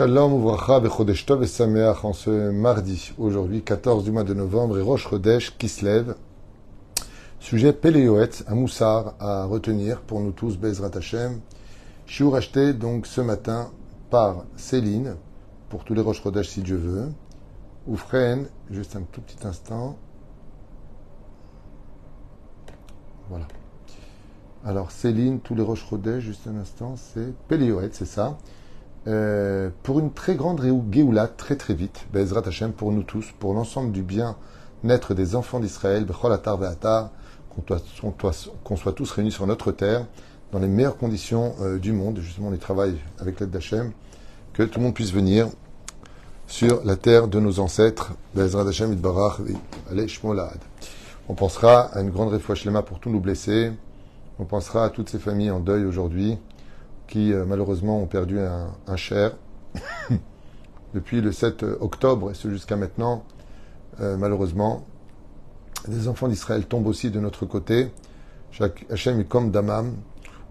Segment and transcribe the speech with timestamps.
[0.00, 4.78] Shalom Uvracha Bechodesh Tov et Sameach en ce mardi, aujourd'hui 14 du mois de novembre,
[4.78, 6.16] et Rosh Chodesh qui se lève.
[7.38, 11.40] Sujet Péléoët, un moussard à retenir pour nous tous, Bezrat Hashem.
[12.06, 13.72] Shiur acheté donc ce matin
[14.08, 15.16] par Céline,
[15.68, 17.08] pour tous les Rosh Chodesh si Dieu veut.
[17.86, 19.98] Oufren, juste un tout petit instant.
[23.28, 23.46] Voilà.
[24.64, 28.38] Alors Céline, tous les Rosh Chodesh, juste un instant, c'est Péléoët, c'est ça.
[29.06, 30.60] Euh, pour une très grande
[30.92, 35.58] Géoula, très très vite, Bezrat Hashem, pour nous tous, pour l'ensemble du bien-être des enfants
[35.58, 37.10] d'Israël, Bechol Atar Ve'atar,
[38.62, 40.04] qu'on soit tous réunis sur notre terre,
[40.52, 43.92] dans les meilleures conditions euh, du monde, justement on y travaille avec l'aide d'Hachem,
[44.52, 45.48] que tout le monde puisse venir
[46.46, 49.40] sur la terre de nos ancêtres, Bezrat Hashem, Idbarach,
[49.90, 50.06] allez,
[51.28, 53.72] On pensera à une grande réfouche pour tous nos blessés,
[54.38, 56.36] on pensera à toutes ces familles en deuil aujourd'hui,
[57.10, 59.32] qui euh, malheureusement ont perdu un, cher
[60.94, 63.24] depuis le 7 octobre et ce jusqu'à maintenant.
[64.00, 64.86] Euh, malheureusement,
[65.88, 67.90] des enfants d'Israël tombent aussi de notre côté.
[68.88, 69.94] Hachem comme Damam,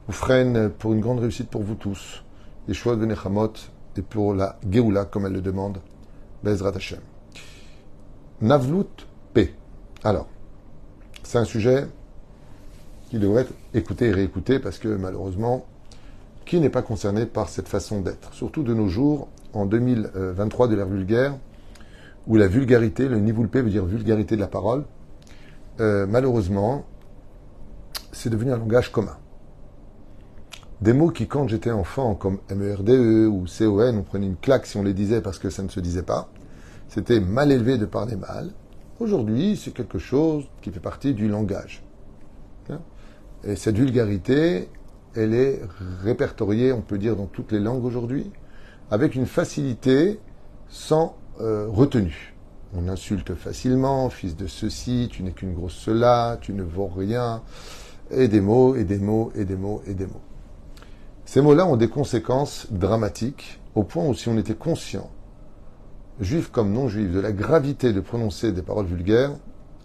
[0.08, 2.24] vous freine pour une grande réussite pour vous tous.
[2.68, 3.54] Les choix de Nechamot
[3.98, 5.80] et pour la Geoula, comme elle le demande,
[6.44, 7.00] Bezrat Hashem.
[8.42, 8.86] Navlut
[9.34, 9.54] P.
[10.04, 10.28] Alors,
[11.24, 11.88] c'est un sujet
[13.10, 15.66] qui devrait être écouté et réécouté parce que malheureusement,
[16.50, 20.76] qui n'est pas concerné par cette façon d'être Surtout de nos jours, en 2023 de
[20.76, 21.38] l'ère vulgaire,
[22.26, 24.84] où la vulgarité, le nivoulpé veut dire vulgarité de la parole,
[25.80, 26.86] euh, malheureusement,
[28.12, 29.16] c'est devenu un langage commun.
[30.82, 34.66] Des mots qui, quand j'étais enfant, comme MERDE e ou CON, on prenait une claque
[34.66, 36.32] si on les disait parce que ça ne se disait pas.
[36.88, 38.50] C'était mal élevé de parler mal.
[39.00, 41.84] Aujourd'hui, c'est quelque chose qui fait partie du langage.
[43.44, 44.68] Et cette vulgarité,
[45.16, 45.62] elle est
[46.04, 48.32] répertoriée, on peut dire, dans toutes les langues aujourd'hui,
[48.92, 50.20] avec une facilité
[50.68, 52.36] sans euh, retenue.
[52.76, 57.42] On insulte facilement, fils de ceci, tu n'es qu'une grosse cela, tu ne vaux rien,
[58.12, 60.22] et des mots, et des mots, et des mots, et des mots.
[61.26, 65.10] Ces mots-là ont des conséquences dramatiques, au point où si on était conscient,
[66.20, 69.32] juif comme non juif, de la gravité de prononcer des paroles vulgaires,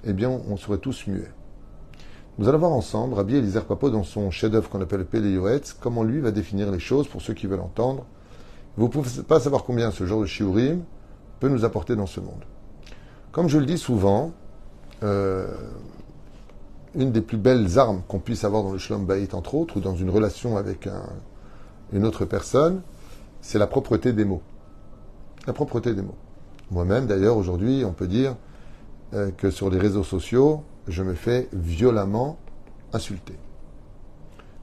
[0.05, 1.34] eh bien, on serait tous muets.
[2.37, 6.21] Nous allons voir ensemble Rabbi Eliezer Papo dans son chef-d'œuvre qu'on appelle Yoetz, comment lui
[6.21, 8.07] va définir les choses pour ceux qui veulent entendre.
[8.77, 10.83] Vous ne pouvez pas savoir combien ce genre de shiurim
[11.39, 12.43] peut nous apporter dans ce monde.
[13.31, 14.33] Comme je le dis souvent,
[15.05, 15.47] euh,
[16.97, 19.81] une des plus belles armes qu'on puisse avoir dans le Shalom Bayit, entre autres, ou
[19.81, 20.89] dans une relation avec
[21.93, 22.83] une autre personne,
[23.43, 24.43] c'est la propreté des mots.
[25.47, 26.17] La propreté des mots.
[26.73, 28.35] Moi-même, d'ailleurs, aujourd'hui, on peut dire
[29.15, 32.39] euh, que sur les réseaux sociaux, je me fais violemment
[32.93, 33.35] insulter.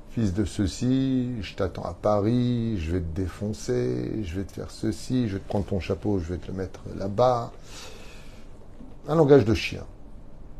[0.09, 4.69] Fils de ceci, je t'attends à Paris, je vais te défoncer, je vais te faire
[4.69, 7.53] ceci, je vais te prendre ton chapeau, je vais te le mettre là-bas.
[9.07, 9.85] Un langage de chien.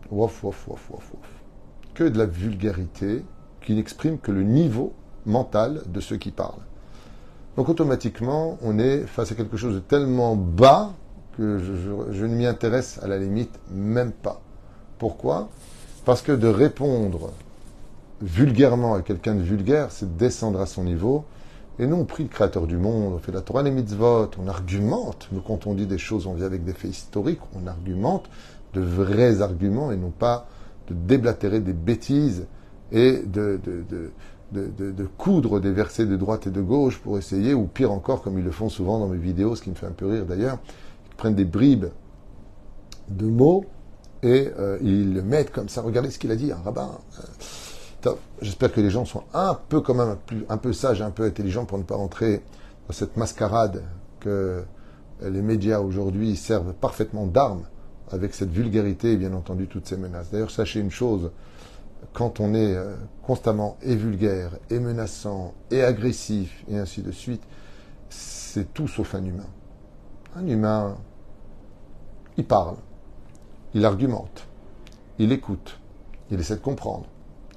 [0.09, 1.29] Wouf, wouf, wouf, wouf, wouf.
[1.93, 3.25] Que de la vulgarité
[3.61, 4.93] qui n'exprime que le niveau
[5.25, 6.65] mental de ceux qui parlent.
[7.57, 10.93] Donc automatiquement, on est face à quelque chose de tellement bas
[11.37, 14.41] que je ne m'y intéresse à la limite même pas.
[14.97, 15.49] Pourquoi?
[16.05, 17.31] Parce que de répondre
[18.21, 21.25] vulgairement à quelqu'un de vulgaire, c'est descendre à son niveau.
[21.79, 24.47] Et nous, on prie le Créateur du monde, on fait la Torah, les mitzvot, on
[24.47, 25.27] argumente.
[25.31, 28.29] Nous, quand on dit des choses, on vient avec des faits historiques, on argumente
[28.73, 30.47] de vrais arguments et non pas
[30.87, 32.45] de déblatérer des bêtises
[32.91, 33.59] et de,
[34.51, 38.37] de, coudre des versets de droite et de gauche pour essayer, ou pire encore, comme
[38.37, 40.59] ils le font souvent dans mes vidéos, ce qui me fait un peu rire d'ailleurs,
[41.21, 41.85] prennent des bribes
[43.09, 43.65] de mots
[44.23, 45.83] et euh, ils le mettent comme ça.
[45.83, 46.97] Regardez ce qu'il a dit, un rabbin.
[48.05, 50.17] Euh, j'espère que les gens sont un peu quand même
[50.49, 52.41] un peu sages, un peu intelligents pour ne pas rentrer
[52.87, 53.83] dans cette mascarade
[54.19, 54.63] que
[55.21, 57.65] les médias aujourd'hui servent parfaitement d'armes
[58.09, 60.31] avec cette vulgarité et bien entendu toutes ces menaces.
[60.31, 61.29] D'ailleurs, sachez une chose,
[62.13, 67.43] quand on est euh, constamment et vulgaire, et menaçant, et agressif, et ainsi de suite,
[68.09, 69.45] c'est tout sauf un humain.
[70.35, 70.97] Un humain,
[72.37, 72.77] il parle,
[73.73, 74.47] il argumente,
[75.19, 75.79] il écoute,
[76.29, 77.05] il essaie de comprendre,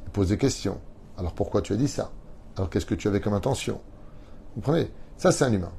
[0.04, 0.80] il pose des questions.
[1.16, 2.10] Alors pourquoi tu as dit ça?
[2.56, 3.80] Alors qu'est-ce que tu avais comme intention?
[4.54, 4.90] Vous comprenez?
[5.16, 5.72] Ça, c'est un humain.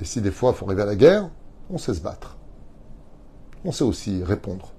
[0.00, 1.30] Et si des fois il faut arriver à la guerre,
[1.70, 2.36] on sait se battre.
[3.64, 4.72] On sait aussi répondre.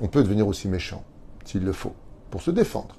[0.00, 1.04] On peut devenir aussi méchant,
[1.44, 1.94] s'il le faut,
[2.30, 2.96] pour se défendre.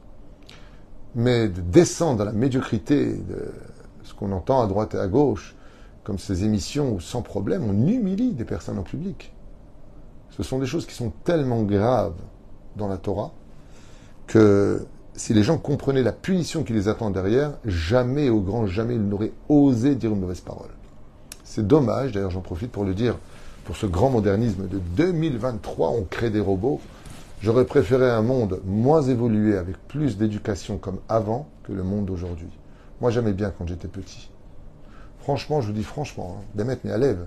[1.16, 3.54] Mais de descendre dans la médiocrité de
[4.04, 5.56] ce qu'on entend à droite et à gauche,
[6.04, 9.34] comme ces émissions où sans problème on humilie des personnes en public.
[10.32, 12.16] Ce sont des choses qui sont tellement graves
[12.76, 13.32] dans la Torah
[14.28, 14.86] que
[15.16, 19.08] si les gens comprenaient la punition qui les attend derrière, jamais, au grand jamais, ils
[19.08, 20.70] n'auraient osé dire une mauvaise parole.
[21.44, 23.18] C'est dommage, d'ailleurs j'en profite pour le dire,
[23.64, 26.82] pour ce grand modernisme de 2023, on crée des robots.
[27.42, 32.50] J'aurais préféré un monde moins évolué, avec plus d'éducation comme avant, que le monde d'aujourd'hui.
[33.02, 34.30] Moi j'aimais bien quand j'étais petit.
[35.20, 37.26] Franchement, je vous dis franchement, hein, Demet à lève.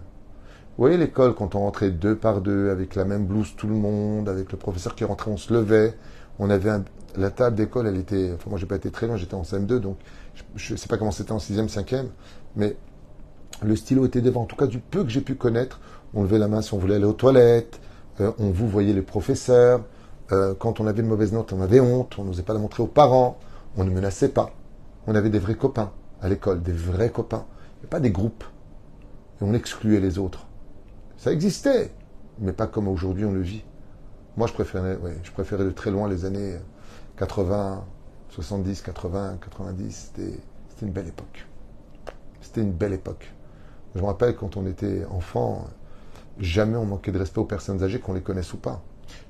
[0.79, 3.75] Vous voyez l'école quand on rentrait deux par deux, avec la même blouse tout le
[3.75, 5.93] monde, avec le professeur qui rentrait, on se levait.
[6.39, 6.71] On avait
[7.17, 8.31] la table d'école, elle était.
[8.33, 9.99] Enfin, moi, j'ai pas été très loin, j'étais en CM2, donc
[10.55, 12.05] je ne sais pas comment c'était en 6e, 5e,
[12.55, 12.77] mais
[13.61, 14.43] le stylo était devant.
[14.43, 15.81] En tout cas, du peu que j'ai pu connaître,
[16.15, 17.81] on levait la main si on voulait aller aux toilettes,
[18.21, 19.81] euh, on vous voyait les professeurs.
[20.31, 22.85] Euh, quand on avait une mauvaise note, on avait honte, on n'osait pas la montrer
[22.85, 23.37] aux parents,
[23.77, 24.53] on ne menaçait pas.
[25.09, 25.91] On avait des vrais copains
[26.23, 27.47] à l'école, des vrais copains,
[27.91, 28.45] pas des groupes.
[29.41, 30.48] Et on excluait les autres.
[31.19, 31.91] Ça existait,
[32.39, 33.65] mais pas comme aujourd'hui on le vit.
[34.37, 36.57] Moi, je préférais, je de très loin les années
[37.17, 37.85] 80,
[38.31, 40.13] 70, 80, 90.
[40.15, 40.39] C'était
[40.81, 41.49] une belle époque.
[42.41, 43.33] C'était une belle époque.
[43.97, 45.67] Je me rappelle quand on était enfant,
[46.39, 48.81] jamais on manquait de respect aux personnes âgées, qu'on les connaisse ou pas.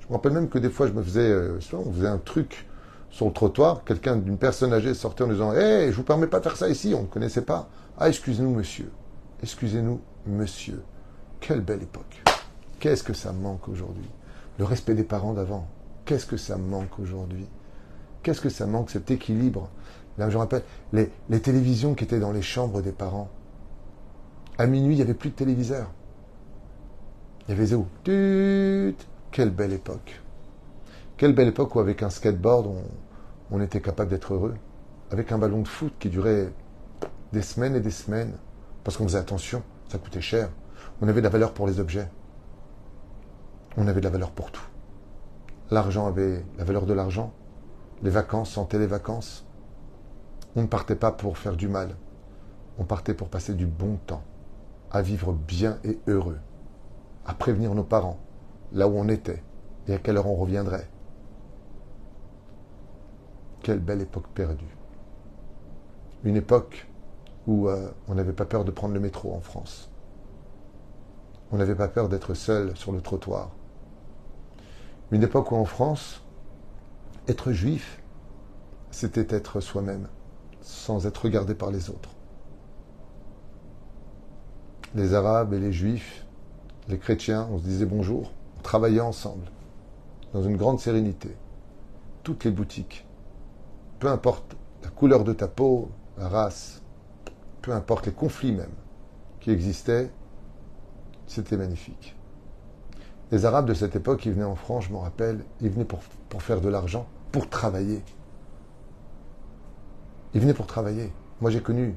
[0.01, 2.69] Je me rappelle même que des fois, je me faisais, euh, on faisait un truc
[3.09, 6.27] sur le trottoir, quelqu'un d'une personne âgée sortait en disant Hé, je je vous permets
[6.27, 7.71] pas de faire ça ici, on ne connaissait pas.
[7.97, 8.91] Ah, excusez-nous, monsieur.
[9.43, 10.83] Excusez-nous, monsieur.
[11.41, 12.23] Quelle belle époque.
[12.81, 14.09] Qu'est-ce que ça manque aujourd'hui
[14.59, 15.67] Le respect des parents d'avant.
[16.05, 17.47] Qu'est-ce que ça manque aujourd'hui
[18.23, 19.69] Qu'est-ce que ça manque, cet équilibre
[20.19, 20.63] Là, je rappelle,
[20.93, 23.31] les, télévisions qui étaient dans les chambres des parents.
[24.59, 25.91] À minuit, il n'y avait plus de téléviseur.
[27.47, 27.87] Il y avait zéro.
[28.05, 30.21] Quelle belle époque.
[31.17, 32.69] Quelle belle époque où, avec un skateboard,
[33.51, 34.57] on était capable d'être heureux.
[35.11, 36.53] Avec un ballon de foot qui durait
[37.33, 38.35] des semaines et des semaines.
[38.83, 40.51] Parce qu'on faisait attention, ça coûtait cher.
[41.01, 42.09] On avait de la valeur pour les objets.
[43.77, 44.67] On avait de la valeur pour tout.
[45.71, 47.33] L'argent avait la valeur de l'argent.
[48.03, 49.47] Les vacances sentaient les vacances.
[50.57, 51.95] On ne partait pas pour faire du mal.
[52.79, 54.23] On partait pour passer du bon temps,
[54.91, 56.39] à vivre bien et heureux,
[57.27, 58.19] à prévenir nos parents,
[58.73, 59.43] là où on était
[59.89, 60.89] et à quelle heure on reviendrait.
[63.63, 64.77] Quelle belle époque perdue.
[66.25, 66.89] Une époque
[67.47, 69.91] où euh, on n'avait pas peur de prendre le métro en France.
[71.51, 73.51] On n'avait pas peur d'être seul sur le trottoir.
[75.11, 76.23] Une époque où en France,
[77.27, 78.03] être juif,
[78.91, 80.09] c'était être soi-même,
[80.61, 82.11] sans être regardé par les autres.
[84.95, 86.27] Les Arabes et les Juifs,
[86.89, 89.51] les chrétiens, on se disait bonjour, on travaillait ensemble,
[90.33, 91.37] dans une grande sérénité.
[92.23, 93.07] Toutes les boutiques,
[93.99, 96.83] peu importe la couleur de ta peau, la race,
[97.63, 98.75] peu importe les conflits même
[99.41, 100.11] qui existaient,
[101.29, 102.17] c'était magnifique.
[103.31, 106.01] Les Arabes de cette époque, ils venaient en France, je me rappelle, ils venaient pour,
[106.43, 108.03] faire de l'argent, pour travailler.
[110.35, 111.13] Ils venaient pour travailler.
[111.41, 111.95] Moi, j'ai connu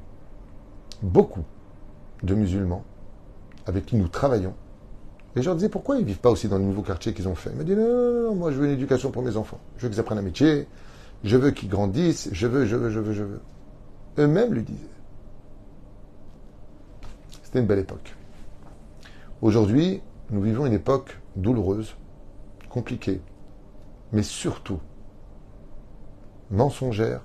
[1.02, 1.44] beaucoup
[2.22, 2.84] de musulmans
[3.66, 4.54] avec qui nous travaillons.
[5.34, 7.26] Et je leur disais pourquoi ils ne vivent pas aussi dans les nouveaux quartiers qu'ils
[7.26, 7.50] ont fait?
[7.50, 9.58] Ils me disaient non, moi je veux une éducation pour mes enfants.
[9.78, 10.68] Je veux qu'ils apprennent un métier,
[11.24, 13.40] je veux qu'ils grandissent, je veux, je veux, je veux, je veux.
[14.18, 14.78] Eux-mêmes lui disaient.
[17.44, 18.14] C'était une belle époque.
[19.42, 20.00] Aujourd'hui,
[20.30, 21.96] nous vivons une époque douloureuse,
[22.70, 23.20] compliquée,
[24.12, 24.78] mais surtout
[26.52, 27.22] mensongère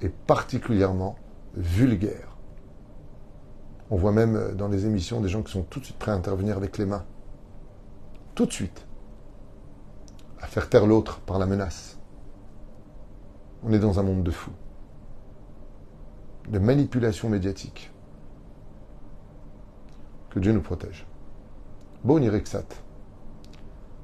[0.00, 1.16] et particulièrement
[1.54, 2.36] vulgaire.
[3.90, 6.14] On voit même dans les émissions des gens qui sont tout de suite prêts à
[6.14, 7.04] intervenir avec les mains.
[8.34, 8.88] Tout de suite.
[10.40, 12.00] À faire taire l'autre par la menace.
[13.62, 14.52] On est dans un monde de fous.
[16.48, 17.92] De manipulation médiatique.
[20.30, 21.06] Que Dieu nous protège.
[22.04, 22.64] Bon Iriksat.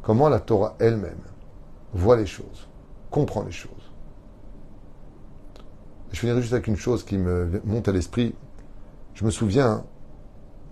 [0.03, 1.23] Comment la Torah elle-même
[1.93, 2.69] voit les choses,
[3.11, 3.71] comprend les choses.
[6.11, 8.35] Je finirai juste avec une chose qui me monte à l'esprit.
[9.15, 9.85] Je me souviens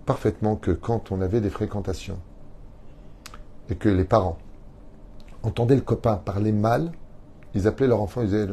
[0.05, 2.19] parfaitement que quand on avait des fréquentations
[3.69, 4.37] et que les parents
[5.43, 6.91] entendaient le copain parler mal,
[7.55, 8.47] ils appelaient leur enfant, ils disaient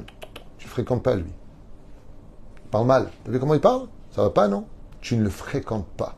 [0.58, 1.32] Tu ne fréquentes pas lui.
[2.70, 3.02] Parle mal.
[3.02, 3.88] Vous savez comment il parle?
[4.12, 4.64] Ça va pas, non?
[5.00, 6.14] Tu ne le fréquentes pas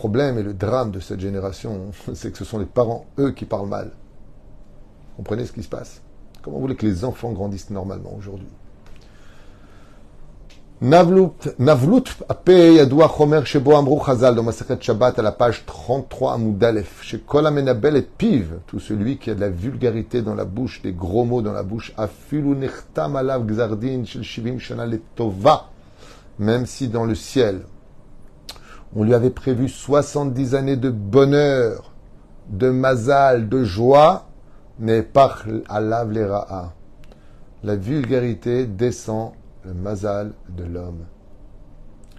[0.00, 3.44] problème et le drame de cette génération, c'est que ce sont les parents, eux, qui
[3.44, 3.90] parlent mal.
[5.16, 6.00] Comprenez ce qui se passe?
[6.40, 8.48] Comment vous voulez que les enfants grandissent normalement aujourd'hui?
[10.80, 17.02] Navlut, Ape Yadoua Chomer Shebo Amrou Chazal dans Masachet Shabbat à la page 33 Amoudalef.
[17.02, 20.80] Chez Kol Amenabel et Piv, tout celui qui a de la vulgarité dans la bouche,
[20.80, 25.68] des gros mots dans la bouche, Afilu Nechtam Alav Gzardin Shel Shivim Shana Tova,
[26.38, 27.60] même si dans le ciel,
[28.94, 31.92] on lui avait prévu 70 années de bonheur,
[32.48, 34.28] de mazal, de joie,
[34.78, 36.72] mais par ra'a.
[37.62, 39.32] La vulgarité descend
[39.64, 41.04] le mazal de l'homme.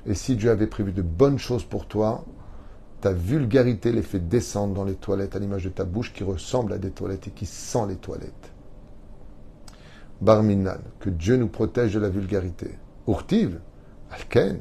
[0.05, 2.23] Et si Dieu avait prévu de bonnes choses pour toi,
[3.01, 6.73] ta vulgarité les fait descendre dans les toilettes à l'image de ta bouche qui ressemble
[6.73, 8.51] à des toilettes et qui sent les toilettes.
[10.21, 12.77] Barminan, que Dieu nous protège de la vulgarité.
[13.07, 13.59] Urtiv,
[14.11, 14.59] Alken,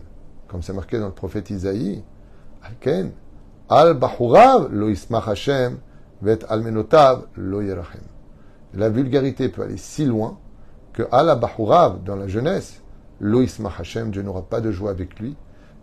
[0.51, 2.03] comme c'est marqué dans le prophète Isaïe,
[2.63, 3.13] Alken,
[3.69, 5.79] Al Bahurav, lo Hashem,
[6.23, 8.03] vet almenotav, lo yerachem.
[8.75, 10.39] La vulgarité peut aller si loin
[10.93, 12.83] que Al Bahurav, dans la jeunesse,
[13.21, 13.45] lo
[13.79, 15.37] Hashem, Dieu n'aura pas de joie avec lui,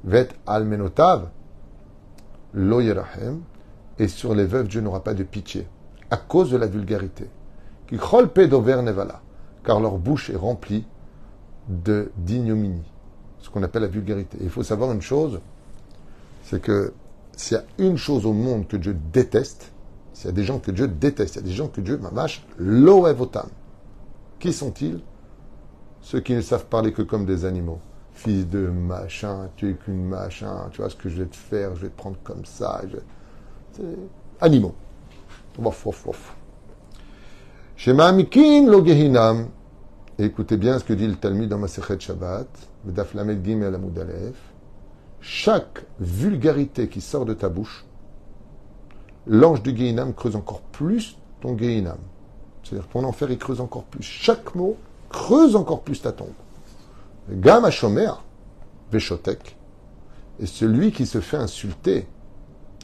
[0.03, 1.29] vet almenotav,
[2.53, 3.41] lo yerachem,
[4.00, 5.65] et sur les veuves, Dieu n'aura pas de pitié,
[6.12, 7.29] à cause de la vulgarité.
[7.88, 7.97] Qui
[8.47, 9.21] dover nevala
[9.63, 10.86] car leur bouche est remplie
[11.69, 12.91] de d'ignominie,
[13.39, 14.38] ce qu'on appelle la vulgarité.
[14.41, 15.39] il faut savoir une chose,
[16.44, 16.94] c'est que
[17.36, 19.72] s'il y a une chose au monde que Dieu déteste,
[20.13, 21.98] s'il y a des gens que Dieu déteste, il y a des gens que Dieu
[21.98, 23.48] mamache, loevotam.
[24.39, 25.00] Qui sont-ils?
[26.01, 27.79] Ceux qui ne savent parler que comme des animaux.
[28.13, 31.75] Fils de machin, tu es qu'une machin, tu vois ce que je vais te faire,
[31.75, 32.82] je vais te prendre comme ça.
[34.41, 34.74] Animaux.
[35.60, 36.36] Wof, wof, wof.
[37.75, 39.50] Shema lo gehinam.
[40.25, 42.47] Écoutez bien ce que dit le Talmud dans Masechet Shabbat,
[42.86, 44.00] Daf Lamed Gimel Amud.
[45.21, 47.86] Chaque vulgarité qui sort de ta bouche,
[49.27, 51.97] l'ange du Gehinam creuse encore plus ton Gehinam.
[52.63, 54.03] C'est-à-dire ton enfer, il creuse encore plus.
[54.03, 54.77] Chaque mot
[55.09, 56.27] creuse encore plus ta tombe.
[57.29, 58.12] Gam Shomer,
[58.91, 59.57] Veshotek,
[60.39, 62.07] et celui qui se fait insulter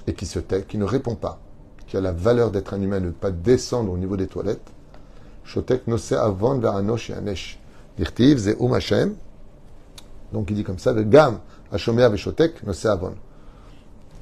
[0.05, 1.39] et qui se tait, qui ne répond pas,
[1.87, 4.71] qui a la valeur d'être un humain, ne pas descendre au niveau des toilettes,
[5.43, 7.59] Shotek nose avon yanesh.
[7.97, 9.15] Dirtiv Hashem.
[10.31, 11.39] Donc il dit comme ça, le gam
[11.71, 13.13] hashomer ve'shotek nose avon.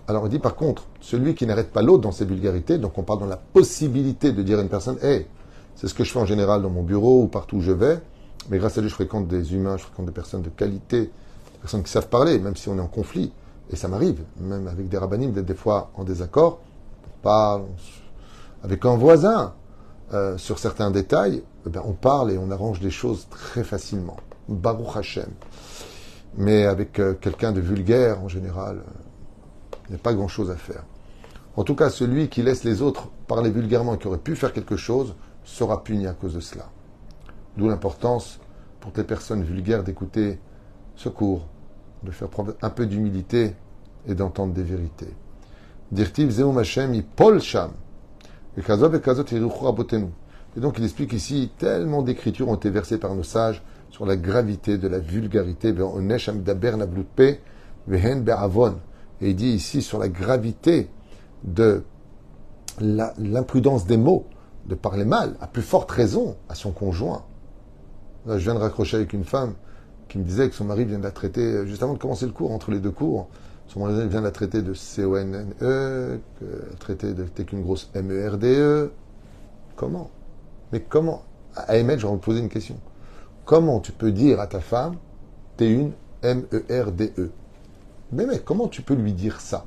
[0.07, 3.03] Alors il dit par contre, celui qui n'arrête pas l'autre dans ses vulgarités, donc on
[3.03, 5.27] parle dans la possibilité de dire à une personne, hé,
[5.75, 7.99] c'est ce que je fais en général dans mon bureau ou partout où je vais,
[8.49, 11.59] mais grâce à Dieu je fréquente des humains, je fréquente des personnes de qualité, des
[11.61, 13.31] personnes qui savent parler, même si on est en conflit.
[13.69, 16.59] Et ça m'arrive, même avec des rabbinim, d'être des fois en désaccord.
[17.05, 17.63] On parle
[18.63, 19.53] avec un voisin,
[20.13, 24.17] euh, sur certains détails, eh ben, on parle et on arrange les choses très facilement.
[24.49, 25.29] Baruch Hashem.
[26.37, 30.55] Mais avec euh, quelqu'un de vulgaire, en général, euh, il n'y a pas grand-chose à
[30.55, 30.83] faire.
[31.55, 34.53] En tout cas, celui qui laisse les autres parler vulgairement et qui aurait pu faire
[34.53, 36.69] quelque chose sera puni à cause de cela.
[37.57, 38.39] D'où l'importance
[38.79, 40.39] pour les personnes vulgaires d'écouter
[40.95, 41.47] ce cours,
[42.03, 43.55] de faire preuve un peu d'humilité
[44.07, 45.13] et d'entendre des vérités.
[45.91, 47.71] Dirtiv Zeum Hashem, Paul Sham.
[48.58, 48.62] Et
[50.60, 54.77] donc il explique ici, tellement d'écritures ont été versées par nos sages sur la gravité
[54.77, 55.74] de la vulgarité.
[59.22, 60.89] Et il dit ici sur la gravité
[61.43, 61.84] de
[62.79, 64.25] l'imprudence des mots,
[64.65, 67.24] de parler mal, à plus forte raison, à son conjoint.
[68.27, 69.53] je viens de raccrocher avec une femme
[70.08, 72.34] qui me disait que son mari vient de la traiter, juste avant de commencer le
[72.34, 73.29] cours, entre les deux cours,
[73.71, 76.19] son mari vient la traiter de C-O-N-N-E,
[76.79, 78.91] traiter de t'es qu'une grosse M-E-R-D-E.
[79.77, 80.09] Comment?
[80.73, 81.23] Mais comment?
[81.55, 82.75] À vais vous poser une question.
[83.45, 84.97] Comment tu peux dire à ta femme,
[85.55, 87.31] t'es une M-E-R-D-E
[88.11, 89.65] Mais mec, comment tu peux lui dire ça?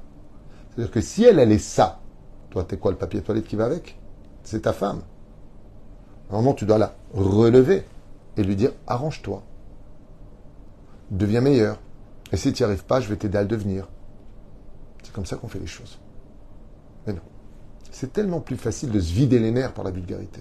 [0.69, 2.01] C'est-à-dire que si elle, elle est ça,
[2.51, 3.99] toi, t'es quoi le papier toilette qui va avec?
[4.43, 5.01] C'est ta femme.
[6.31, 7.85] Normalement, tu dois la relever
[8.37, 9.43] et lui dire arrange-toi.
[11.11, 11.79] Deviens meilleur.
[12.35, 13.89] Et si tu n'y arrives pas, je vais t'aider à le devenir.
[15.05, 16.01] C'est comme ça qu'on fait les choses.
[17.07, 17.21] Mais non.
[17.93, 20.41] C'est tellement plus facile de se vider les nerfs par la vulgarité.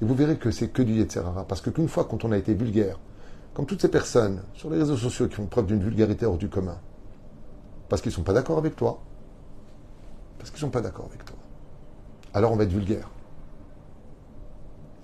[0.00, 1.48] Et vous verrez que c'est que du Yetzerara.
[1.48, 3.00] Parce qu'une fois, quand on a été vulgaire,
[3.54, 6.48] comme toutes ces personnes sur les réseaux sociaux qui font preuve d'une vulgarité hors du
[6.48, 6.78] commun,
[7.88, 9.02] parce qu'ils ne sont pas d'accord avec toi,
[10.38, 11.36] parce qu'ils ne sont pas d'accord avec toi,
[12.34, 13.10] alors on va être vulgaire.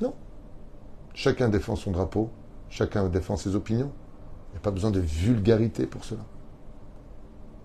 [0.00, 0.14] Non.
[1.14, 2.30] Chacun défend son drapeau,
[2.68, 3.90] chacun défend ses opinions.
[4.54, 6.24] N'y a pas besoin de vulgarité pour cela.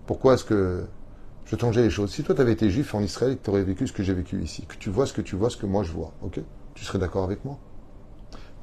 [0.06, 0.86] Pourquoi est-ce que
[1.44, 2.10] je changeais les choses?
[2.10, 4.02] Si toi, tu avais été juif en Israël et que tu aurais vécu ce que
[4.02, 6.12] j'ai vécu ici, que tu vois ce que tu vois, ce que moi je vois,
[6.22, 6.40] ok?
[6.74, 7.58] Tu serais d'accord avec moi?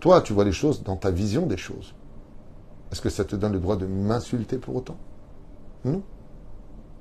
[0.01, 1.95] Toi, tu vois les choses dans ta vision des choses.
[2.91, 4.97] Est-ce que ça te donne le droit de m'insulter pour autant?
[5.85, 6.03] Non.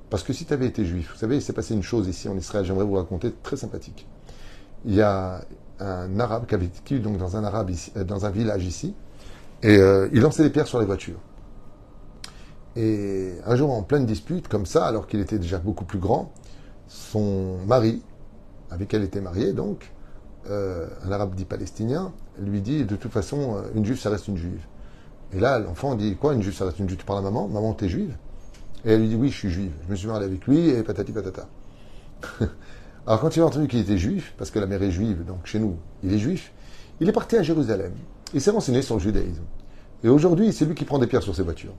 [0.09, 2.29] Parce que si tu avais été juif, vous savez, il s'est passé une chose ici
[2.29, 4.07] en Israël, j'aimerais vous raconter, très sympathique.
[4.85, 5.41] Il y a
[5.79, 6.69] un arabe qui avait
[6.99, 8.95] donc dans un, arabe euh, dans un village ici,
[9.63, 11.19] et euh, il lançait des pierres sur les voitures.
[12.75, 16.31] Et un jour, en pleine dispute, comme ça, alors qu'il était déjà beaucoup plus grand,
[16.87, 18.03] son mari,
[18.69, 19.91] avec elle était marié donc,
[20.49, 24.27] euh, un arabe dit palestinien, lui dit de toute façon, euh, une juive, ça reste
[24.27, 24.61] une juive.
[25.33, 26.99] Et là, l'enfant dit quoi, une juive, ça reste une juive?
[26.99, 27.47] Tu parles à maman?
[27.47, 28.15] Maman, t'es juive?
[28.85, 29.71] Et elle lui dit oui, je suis juive.
[29.85, 31.47] Je me suis marié avec lui et patati patata.
[33.07, 35.45] alors quand il a entendu qu'il était juif, parce que la mère est juive, donc
[35.45, 36.53] chez nous, il est juif,
[37.01, 37.91] il est parti à Jérusalem.
[38.33, 39.43] Il s'est renseigné sur le judaïsme.
[40.03, 41.73] Et aujourd'hui, c'est lui qui prend des pierres sur ses voitures.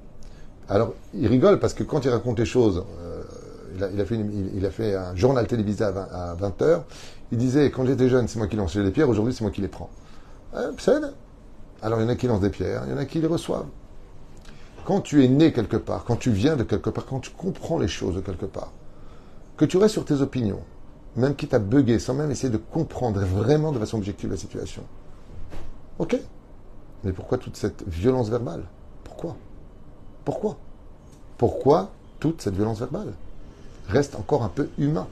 [0.68, 3.22] Alors, il rigole parce que quand il raconte les choses, euh,
[4.54, 6.84] il, a, fait un journal télévisé à 20, à 20 heures.
[7.32, 9.60] Il disait, quand j'étais jeune, c'est moi qui lançais les pierres, aujourd'hui, c'est moi qui
[9.60, 9.90] les prends.
[10.78, 10.92] C'est-
[11.82, 13.26] Alors, il y en a qui lancent des pierres, il y en a qui les
[13.26, 13.66] reçoivent.
[14.84, 17.78] Quand tu es né quelque part, quand tu viens de quelque part, quand tu comprends
[17.78, 18.72] les choses de quelque part,
[19.56, 20.62] que tu restes sur tes opinions,
[21.16, 24.82] même quitte à bugger, sans même essayer de comprendre vraiment de façon objective la situation.
[25.98, 26.18] Ok?
[27.04, 28.64] Mais pourquoi toute cette violence verbale?
[29.04, 29.36] Pourquoi?
[30.24, 30.56] Pourquoi?
[31.36, 31.90] Pourquoi
[32.20, 33.12] toute cette violence verbale?
[33.88, 35.06] Reste encore un peu humain.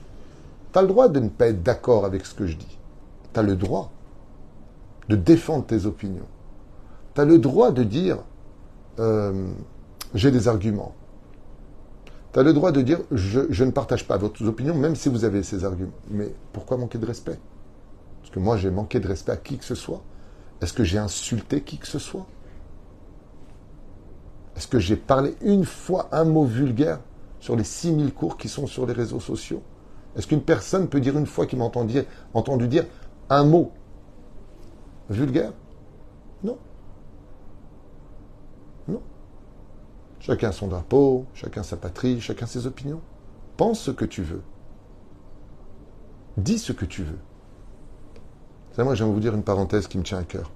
[0.73, 2.79] Tu as le droit de ne pas être d'accord avec ce que je dis.
[3.33, 3.91] Tu as le droit
[5.09, 6.27] de défendre tes opinions.
[7.15, 8.19] Tu as le droit de dire
[8.99, 9.49] euh,
[10.15, 10.95] j'ai des arguments.
[12.33, 15.09] Tu as le droit de dire je, je ne partage pas votre opinion, même si
[15.09, 15.93] vous avez ces arguments.
[16.11, 17.39] Mais pourquoi manquer de respect?
[18.21, 20.03] Parce que moi, j'ai manqué de respect à qui que ce soit.
[20.61, 22.27] Est-ce que j'ai insulté qui que ce soit?
[24.57, 27.01] Est-ce que j'ai parlé une fois un mot vulgaire
[27.41, 29.63] sur les 6000 cours qui sont sur les réseaux sociaux?
[30.17, 32.87] Est-ce qu'une personne peut dire une fois qu'il m'a entendu dire, entendu dire
[33.29, 33.73] un mot
[35.11, 35.53] vulgaire?
[36.43, 36.59] Non.
[38.89, 39.03] Non.
[40.21, 43.03] Chacun son drapeau, chacun sa patrie, chacun ses opinions.
[43.59, 44.43] Pense ce que tu veux.
[46.39, 47.19] Dis ce que tu veux.
[48.85, 50.51] Moi, j'aimerais vous dire une parenthèse qui me tient à cœur.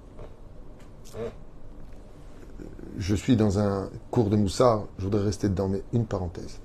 [2.98, 6.60] Je suis dans un cours de Moussard, je voudrais rester dedans, mais une parenthèse.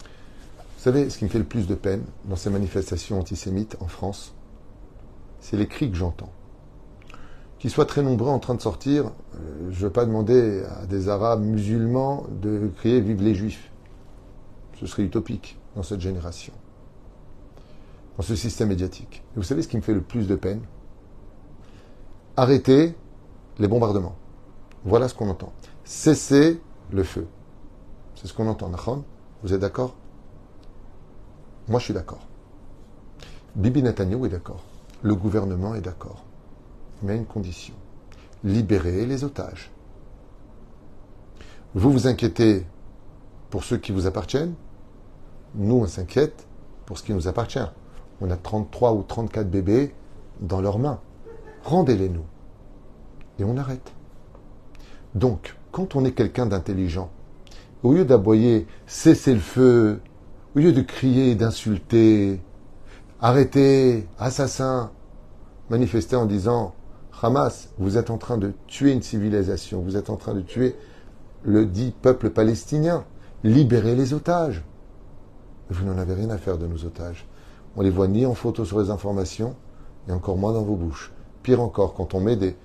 [0.00, 3.86] Vous savez, ce qui me fait le plus de peine dans ces manifestations antisémites en
[3.86, 4.34] France,
[5.40, 6.30] c'est les cris que j'entends.
[7.58, 10.84] Qu'ils soient très nombreux en train de sortir, euh, je ne veux pas demander à
[10.86, 13.70] des Arabes musulmans de crier Vive les Juifs.
[14.78, 16.52] Ce serait utopique dans cette génération,
[18.16, 19.22] dans ce système médiatique.
[19.34, 20.62] Et vous savez ce qui me fait le plus de peine?
[22.36, 22.94] Arrêtez
[23.58, 24.16] les bombardements.
[24.84, 25.52] Voilà ce qu'on entend.
[25.84, 26.60] Cessez
[26.92, 27.26] le feu.
[28.14, 28.70] C'est ce qu'on entend.
[29.42, 29.94] Vous êtes d'accord?
[31.68, 32.26] Moi, je suis d'accord.
[33.54, 34.62] Bibi Netanyahu est d'accord.
[35.02, 36.24] Le gouvernement est d'accord.
[37.02, 37.74] Mais à une condition.
[38.44, 39.70] Libérez les otages.
[41.74, 42.66] Vous vous inquiétez
[43.50, 44.54] pour ceux qui vous appartiennent?
[45.54, 46.46] Nous, on s'inquiète
[46.84, 47.58] pour ce qui nous appartient.
[48.20, 49.94] On a 33 ou 34 bébés
[50.40, 51.00] dans leurs mains.
[51.64, 52.24] Rendez-les nous.
[53.38, 53.92] Et on arrête.
[55.14, 57.10] Donc, quand on est quelqu'un d'intelligent,
[57.82, 60.00] au lieu d'aboyer cessez le feu,
[60.54, 62.40] au lieu de crier, d'insulter,
[63.20, 64.90] arrêtez, assassin,
[65.70, 66.74] manifester en disant
[67.22, 70.76] Hamas, vous êtes en train de tuer une civilisation, vous êtes en train de tuer
[71.42, 73.04] le dit peuple palestinien,
[73.44, 74.64] libérez les otages.
[75.70, 77.26] Vous n'en avez rien à faire de nos otages.
[77.76, 79.54] On les voit ni en photo sur les informations,
[80.08, 81.12] et encore moins dans vos bouches.
[81.42, 82.56] Pire encore, quand on met des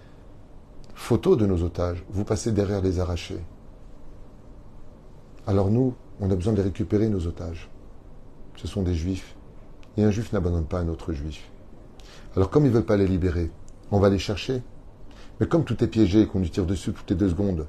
[0.95, 3.43] photos de nos otages, vous passez derrière les arrachés.
[5.45, 7.69] Alors nous, on a besoin de récupérer nos otages.
[8.55, 9.35] Ce sont des juifs.
[9.97, 11.49] Et un juif n'abandonne pas un autre juif.
[12.35, 13.51] Alors comme ils ne veulent pas les libérer,
[13.91, 14.63] on va les chercher.
[15.39, 17.67] Mais comme tout est piégé et qu'on lui tire dessus toutes les deux secondes,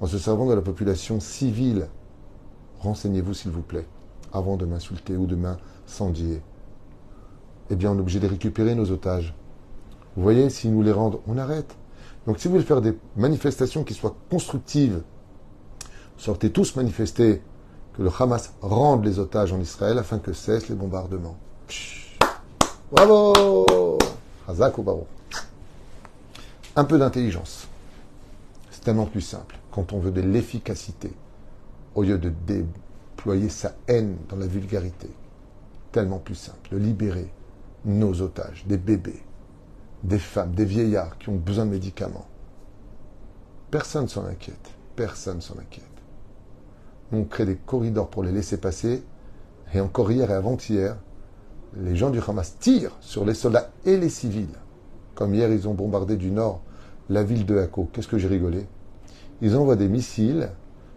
[0.00, 1.88] en se servant de la population civile,
[2.80, 3.86] renseignez-vous s'il vous plaît,
[4.32, 6.42] avant de m'insulter ou de m'incendier.
[7.70, 9.34] Eh bien, on est obligé de récupérer nos otages.
[10.16, 11.76] Vous voyez, s'ils nous les rendent, on arrête.
[12.26, 15.02] Donc si vous voulez faire des manifestations qui soient constructives,
[16.16, 17.42] sortez tous manifester
[17.96, 21.36] que le Hamas rende les otages en Israël afin que cessent les bombardements.
[22.90, 23.98] Bravo
[24.48, 24.74] Hazak.
[26.76, 27.68] Un peu d'intelligence.
[28.70, 31.12] C'est tellement plus simple quand on veut de l'efficacité
[31.94, 35.08] au lieu de déployer sa haine dans la vulgarité.
[35.92, 37.30] Tellement plus simple de libérer
[37.86, 39.22] nos otages, des bébés,
[40.02, 42.26] des femmes, des vieillards qui ont besoin de médicaments.
[43.70, 44.70] Personne s'en inquiète.
[44.96, 45.84] Personne s'en inquiète.
[47.12, 49.04] On crée des corridors pour les laisser passer.
[49.72, 50.96] Et encore hier et avant-hier,
[51.76, 54.56] les gens du Hamas tirent sur les soldats et les civils.
[55.14, 56.62] Comme hier, ils ont bombardé du nord
[57.08, 57.88] la ville de Hako.
[57.92, 58.66] Qu'est-ce que j'ai rigolé?
[59.42, 60.50] Ils envoient des missiles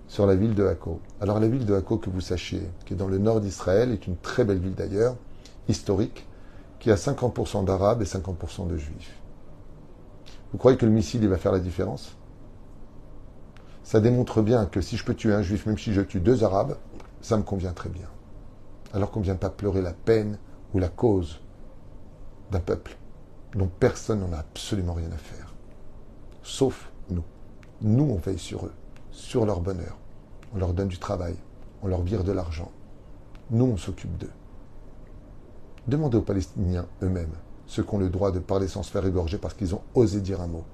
[0.08, 1.02] sur la ville de Hako.
[1.22, 4.08] Alors la ville de Hako, que vous sachiez, qui est dans le nord d'Israël, est
[4.08, 5.16] une très belle ville d'ailleurs,
[5.68, 6.26] historique,
[6.80, 9.16] qui a 50% d'arabes et 50% de juifs.
[10.52, 12.16] Vous croyez que le missile il va faire la différence?
[13.84, 16.44] Ça démontre bien que si je peux tuer un juif, même si je tue deux
[16.44, 16.78] arabes,
[17.22, 18.08] ça me convient très bien.
[18.94, 20.38] Alors qu'on ne vient pas pleurer la peine
[20.74, 21.40] ou la cause
[22.52, 22.98] d'un peuple
[23.56, 25.54] dont personne n'en a absolument rien à faire.
[26.44, 27.24] Sauf nous.
[27.82, 28.74] Nous, on veille sur eux,
[29.12, 29.98] sur leur bonheur.
[30.54, 31.36] On leur donne du travail,
[31.82, 32.72] on leur vire de l'argent.
[33.52, 34.32] Nous, on s'occupe d'eux.
[35.88, 37.34] Demandez aux Palestiniens eux-mêmes
[37.66, 40.22] ceux qui ont le droit de parler sans se faire égorger parce qu'ils ont osé
[40.22, 40.66] dire un mot.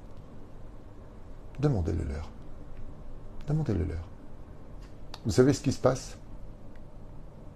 [1.60, 2.32] Demandez-le leur.
[3.48, 4.08] Demandez-le leur.
[5.26, 6.18] Vous savez ce qui se passe?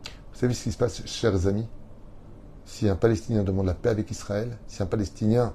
[0.03, 1.67] Vous savez ce qui se passe, chers amis?
[2.65, 5.53] Si un Palestinien demande la paix avec Israël, si un Palestinien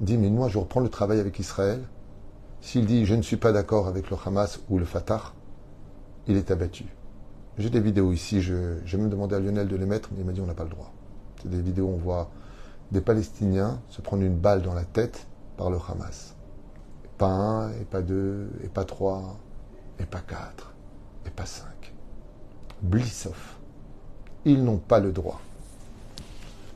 [0.00, 1.82] dit mais moi je reprends le travail avec Israël,
[2.60, 5.32] s'il dit je ne suis pas d'accord avec le Hamas ou le Fatah,
[6.26, 6.86] il est abattu.
[7.56, 10.32] J'ai des vidéos ici, j'ai même demandé à Lionel de les mettre, mais il m'a
[10.32, 10.92] dit on n'a pas le droit.
[11.46, 12.28] C'est des vidéos où on voit
[12.90, 16.34] des Palestiniens se prendre une balle dans la tête par le Hamas.
[17.18, 19.38] Pas un, et pas deux, et pas trois,
[20.00, 20.74] et pas quatre,
[21.24, 21.94] et pas cinq.
[22.82, 23.60] Blissoff.
[24.44, 25.40] Ils n'ont pas le droit.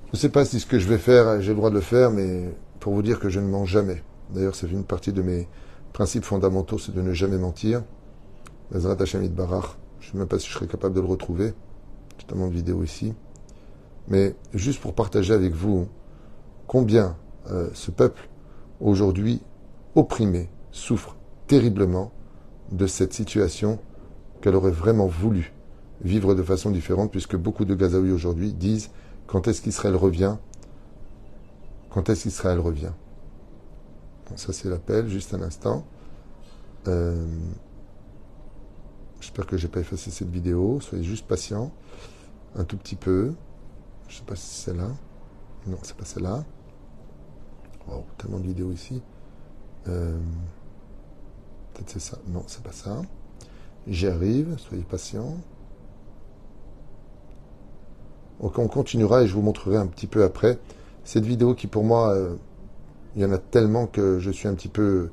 [0.06, 1.80] Je ne sais pas si ce que je vais faire, j'ai le droit de le
[1.80, 4.04] faire, mais pour vous dire que je ne mens jamais.
[4.33, 5.48] D'ailleurs, c'est une partie de mes
[5.92, 7.83] principes fondamentaux, c'est de ne jamais mentir.
[8.70, 9.76] Barach.
[9.98, 11.54] Je ne sais même pas si je serai capable de le retrouver.
[12.18, 13.14] J'ai tellement de vidéos ici.
[14.11, 15.88] Mais juste pour partager avec vous
[16.66, 17.16] combien
[17.51, 18.29] euh, ce peuple,
[18.81, 19.40] aujourd'hui
[19.94, 22.12] opprimé, souffre terriblement
[22.70, 23.79] de cette situation
[24.40, 25.53] qu'elle aurait vraiment voulu
[26.03, 28.90] vivre de façon différente, puisque beaucoup de Gazaouis aujourd'hui disent
[29.27, 30.37] quand est-ce qu'Israël revient?
[31.90, 32.92] Quand est-ce qu'Israël revient?
[34.37, 35.85] Ça, c'est l'appel, juste un instant.
[36.87, 37.27] Euh,
[39.20, 40.81] j'espère que je n'ai pas effacé cette vidéo.
[40.81, 41.73] Soyez juste patients.
[42.55, 43.35] Un tout petit peu.
[44.11, 44.88] Je sais pas si c'est celle-là.
[45.68, 46.44] Non, c'est pas celle-là.
[47.87, 49.01] Wow, tellement de vidéos ici.
[49.87, 50.18] Euh,
[51.73, 52.18] peut-être c'est ça.
[52.27, 53.03] Non, c'est pas ça.
[53.87, 55.37] J'y arrive, soyez patients.
[58.40, 60.59] Donc on continuera et je vous montrerai un petit peu après.
[61.05, 62.35] Cette vidéo qui pour moi, euh,
[63.14, 65.11] il y en a tellement que je suis un petit peu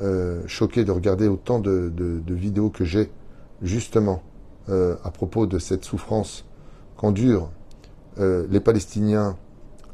[0.00, 1.92] euh, choqué de regarder autant de,
[2.26, 3.12] vidéos que j'ai
[3.62, 4.20] justement
[4.68, 6.44] à propos de cette souffrance
[8.16, 9.36] qu'endurent les Palestiniens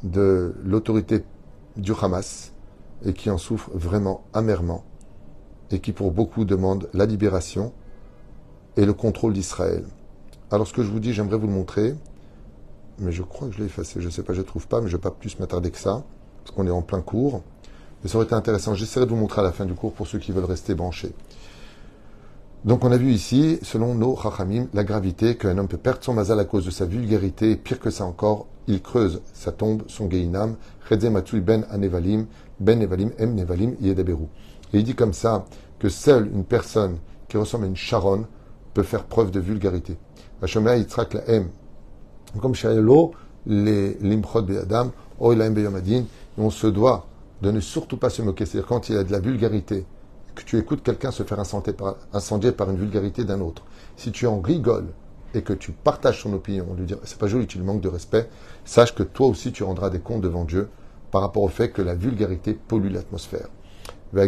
[0.02, 1.24] de l'autorité
[1.76, 2.52] du Hamas
[3.04, 4.84] et qui en souffrent vraiment amèrement
[5.70, 7.72] et qui pour beaucoup demandent la libération
[8.76, 9.84] et le contrôle d'Israël.
[10.50, 11.94] Alors ce que je vous dis, j'aimerais vous le montrer,
[12.98, 14.80] mais je crois que je l'ai effacé, je ne sais pas, je ne trouve pas,
[14.80, 16.04] mais je ne vais pas plus m'attarder que ça,
[16.44, 17.42] parce qu'on est en plein cours.
[18.02, 20.06] Mais ça aurait été intéressant, j'essaierai de vous montrer à la fin du cours pour
[20.06, 21.14] ceux qui veulent rester branchés.
[22.64, 26.14] Donc on a vu ici, selon nos rachamim, la gravité qu'un homme peut perdre son
[26.14, 29.82] mazal à cause de sa vulgarité, et pire que ça encore, il creuse sa tombe,
[29.88, 30.54] son geinam,
[30.88, 32.26] ben anevalim,
[32.60, 33.94] ben nevalim, em nevalim, Et
[34.74, 35.44] il dit comme ça
[35.80, 36.98] que seule une personne
[37.28, 38.26] qui ressemble à une charonne
[38.74, 39.96] peut faire preuve de vulgarité.
[40.40, 41.48] Yitzhak la em.
[42.40, 42.54] Comme
[43.44, 47.06] les limchot be'adam, on se doit
[47.42, 48.46] de ne surtout pas se moquer.
[48.46, 49.84] C'est-à-dire quand il y a de la vulgarité,
[50.34, 53.62] que tu écoutes quelqu'un se faire incendier par, une vulgarité d'un autre,
[53.96, 54.88] si tu en rigoles
[55.34, 57.88] et que tu partages son opinion, lui dire c'est pas joli, tu lui manques de
[57.88, 58.28] respect,
[58.64, 60.68] sache que toi aussi tu rendras des comptes devant Dieu
[61.10, 63.48] par rapport au fait que la vulgarité pollue l'atmosphère.
[64.14, 64.18] Il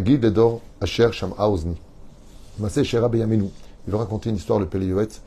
[3.93, 5.21] va raconter une histoire, le Péléoetz.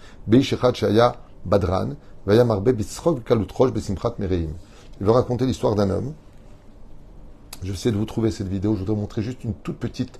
[1.46, 1.90] Badran.
[5.00, 6.14] Il va raconter l'histoire d'un homme.
[7.62, 8.74] Je vais essayer de vous trouver cette vidéo.
[8.74, 10.20] Je voudrais montrer juste une toute petite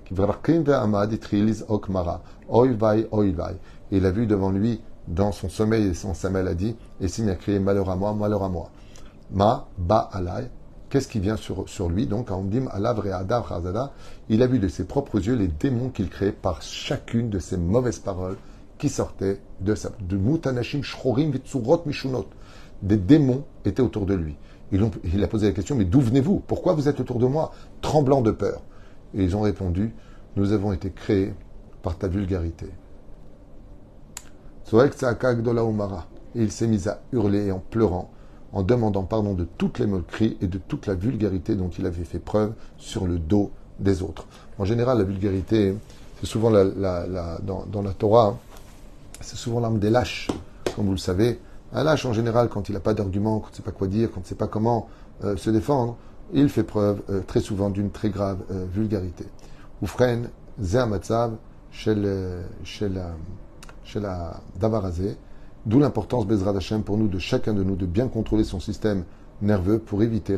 [3.91, 7.29] Et il a vu devant lui, dans son sommeil et son sa maladie, et s'il
[7.29, 8.69] a crié malheur à moi, malheur à moi.
[9.31, 10.49] Ma, ba, alay.
[10.89, 12.27] Qu'est-ce qui vient sur, lui Donc,
[14.29, 17.55] il a vu de ses propres yeux les démons qu'il créait par chacune de ces
[17.55, 18.35] mauvaises paroles
[18.77, 19.91] qui sortaient de sa.
[20.01, 22.25] De mutanashim shrorim vitsurot mishunot.
[22.81, 24.35] Des démons étaient autour de lui.
[24.73, 26.41] il a posé la question Mais d'où venez-vous?
[26.45, 27.53] Pourquoi vous êtes autour de moi?
[27.79, 28.61] Tremblant de peur.
[29.15, 29.93] Et ils ont répondu
[30.35, 31.33] Nous avons été créés
[31.81, 32.67] par ta vulgarité.
[34.73, 34.79] Et
[36.35, 38.09] il s'est mis à hurler en pleurant,
[38.53, 42.05] en demandant pardon de toutes les moqueries et de toute la vulgarité dont il avait
[42.05, 44.27] fait preuve sur le dos des autres.
[44.57, 45.75] En général, la vulgarité,
[46.19, 48.37] c'est souvent dans, la Torah,
[49.19, 50.27] c'est souvent l'arme des lâches,
[50.75, 51.39] comme vous le savez.
[51.73, 53.87] Un lâche, en général, quand il n'a pas d'argument, quand il ne sait pas quoi
[53.87, 54.87] dire, quand il ne sait pas comment
[55.23, 55.97] euh, se défendre,
[56.33, 59.25] il fait preuve euh, très souvent d'une très grave euh, vulgarité.
[59.81, 61.35] Oufren, Zermatzav,
[61.71, 63.13] chez la
[63.83, 65.17] chez la Davarazé,
[65.65, 69.03] d'où l'importance Bezrat Hashem pour nous, de chacun de nous, de bien contrôler son système
[69.41, 70.37] nerveux pour éviter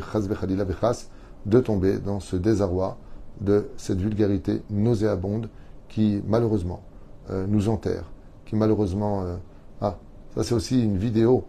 [1.46, 2.96] de tomber dans ce désarroi
[3.40, 5.48] de cette vulgarité nauséabonde
[5.88, 6.82] qui malheureusement
[7.30, 8.04] euh, nous enterre,
[8.46, 9.22] qui malheureusement...
[9.22, 9.36] Euh,
[9.80, 9.98] ah,
[10.34, 11.44] ça c'est aussi une vidéo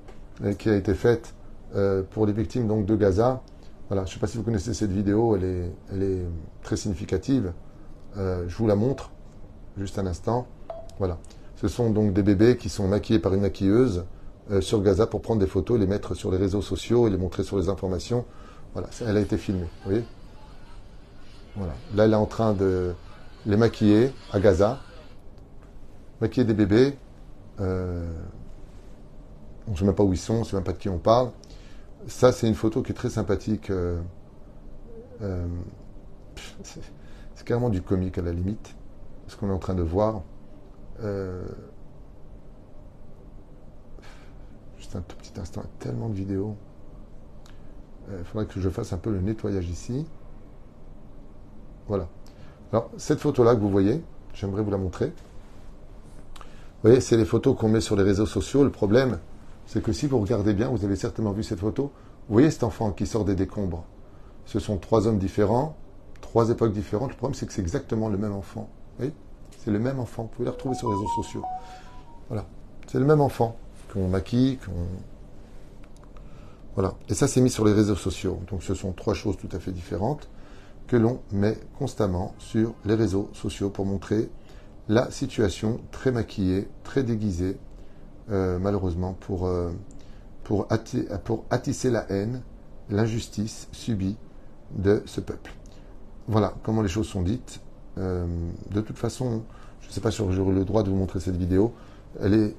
[0.60, 1.34] qui a été faite
[2.12, 3.42] pour les victimes donc, de Gaza.
[3.88, 6.26] Voilà, je ne sais pas si vous connaissez cette vidéo, elle est, elle est
[6.64, 7.54] très significative.
[8.16, 9.12] je vous la montre
[9.78, 10.48] juste un instant.
[10.98, 11.18] Voilà.
[11.58, 14.06] Ce sont donc des bébés qui sont maquillés par une maquilleuse
[14.60, 17.44] sur Gaza pour prendre des photos, les mettre sur les réseaux sociaux et les montrer
[17.44, 18.26] sur les informations.
[18.74, 19.68] Voilà, elle a été filmée.
[19.84, 20.06] Vous voyez?
[21.56, 21.74] Voilà.
[21.96, 22.94] Là, elle est en train de
[23.46, 24.80] les maquiller à Gaza.
[26.22, 26.98] Maquiller des bébés.
[27.62, 28.06] Euh,
[29.68, 30.90] on ne sait même pas où ils sont, on ne sait même pas de qui
[30.90, 31.30] on parle.
[32.08, 33.70] Ça, c'est une photo qui est très sympathique.
[33.70, 34.00] Euh,
[35.22, 35.48] euh,
[36.64, 38.76] c'est carrément du comique à la limite,
[39.28, 40.22] ce qu'on est en train de voir.
[44.78, 46.56] juste un tout petit instant, tellement de vidéos.
[48.10, 50.06] Il faudrait que je fasse un peu le nettoyage ici.
[51.88, 52.08] Voilà.
[52.72, 55.08] Alors, cette photo-là que vous voyez, j'aimerais vous la montrer.
[56.38, 58.64] Vous voyez, c'est les photos qu'on met sur les réseaux sociaux.
[58.64, 59.20] Le problème,
[59.66, 61.92] c'est que si vous regardez bien, vous avez certainement vu cette photo.
[62.28, 63.84] Vous voyez cet enfant qui sort des décombres.
[64.46, 65.76] Ce sont trois hommes différents,
[66.22, 67.12] trois époques différentes.
[67.12, 68.70] Le problème, c'est que c'est exactement le même enfant.
[68.98, 69.14] Voyez?
[69.64, 70.24] C'est le même enfant.
[70.24, 71.44] Vous pouvez le retrouver sur les réseaux sociaux.
[72.30, 72.46] Voilà.
[72.88, 73.58] C'est le même enfant
[73.92, 74.72] qu'on maquille, qu'on.
[76.76, 76.94] Voilà.
[77.10, 78.40] Et ça, c'est mis sur les réseaux sociaux.
[78.52, 80.30] Donc, ce sont trois choses tout à fait différentes
[80.88, 84.30] que l'on met constamment sur les réseaux sociaux pour montrer
[84.88, 87.58] la situation très maquillée, très déguisée,
[88.32, 89.72] euh, malheureusement, pour, euh,
[90.44, 90.68] pour,
[91.24, 92.42] pour attisser la haine,
[92.90, 94.18] l'injustice subie
[94.76, 95.54] de ce peuple.
[96.28, 97.62] Voilà comment les choses sont dites.
[97.98, 98.26] Euh,
[98.72, 99.44] de toute façon,
[99.82, 101.74] je ne sais pas si j'aurai le droit de vous montrer cette vidéo.
[102.20, 102.56] Elle, est,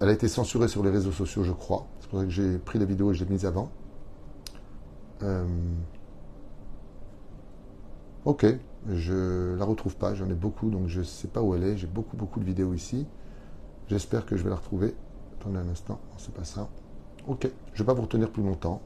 [0.00, 1.86] elle a été censurée sur les réseaux sociaux, je crois.
[2.00, 3.70] C'est pour ça que j'ai pris la vidéo et je l'ai mise avant.
[8.24, 8.46] Ok,
[8.88, 11.76] je la retrouve pas, j'en ai beaucoup, donc je ne sais pas où elle est.
[11.76, 13.06] J'ai beaucoup, beaucoup de vidéos ici.
[13.88, 14.94] J'espère que je vais la retrouver.
[15.40, 16.68] Attendez un instant, c'est pas ça.
[17.26, 18.80] Ok, je ne vais pas vous retenir plus longtemps.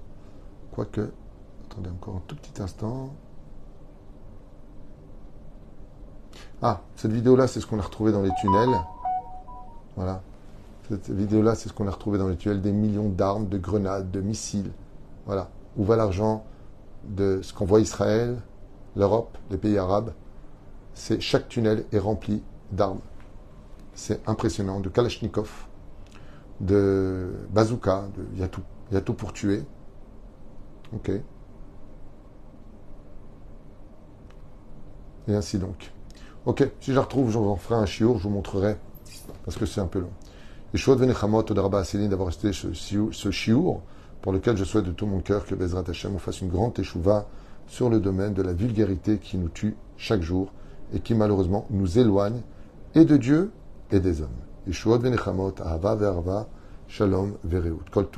[0.72, 1.10] Quoique,
[1.64, 3.10] attendez encore un tout petit instant.
[6.62, 8.74] Ah, cette vidéo-là, c'est ce qu'on a retrouvé dans les tunnels.
[9.96, 10.22] Voilà.
[10.88, 12.62] Cette vidéo-là, c'est ce qu'on a retrouvé dans les tunnels.
[12.62, 14.72] Des millions d'armes, de grenades, de missiles.
[15.26, 15.50] Voilà.
[15.76, 16.44] Où va l'argent
[17.04, 18.40] de ce qu'envoie Israël
[18.96, 20.12] l'Europe, les pays arabes,
[20.94, 23.00] c'est chaque tunnel est rempli d'armes.
[23.96, 25.50] C'est impressionnant, de Kalachnikov,
[26.60, 28.04] de bazooka,
[28.34, 28.48] il y a
[29.00, 29.14] tout.
[29.14, 29.64] Pour tuer.
[30.94, 31.10] Ok.
[35.28, 35.92] Et ainsi donc.
[36.44, 38.76] Ok, si je la retrouve, j'en ferai un chiour, je vous montrerai,
[39.44, 40.12] parce que c'est un peu long.
[40.72, 43.82] Et Shod Venechamot Odaraba Céline d'avoir resté ce, ce chiour,
[44.20, 46.74] pour lequel je souhaite de tout mon cœur que Bezrat Hashem vous fasse une grande
[46.74, 47.26] teshuva
[47.66, 50.52] sur le domaine de la vulgarité qui nous tue chaque jour
[50.92, 52.42] et qui malheureusement nous éloigne
[52.94, 53.50] et de Dieu
[53.90, 54.28] et des hommes.
[54.66, 54.98] Yeshuot
[55.96, 56.46] ve'arva,
[56.88, 57.78] shalom ve'reut.
[57.90, 58.08] Kol